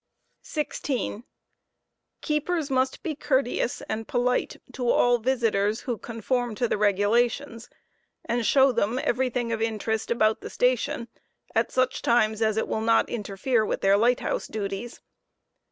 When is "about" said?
10.09-10.41